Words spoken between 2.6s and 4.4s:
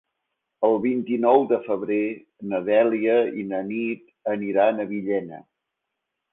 Dèlia i na Nit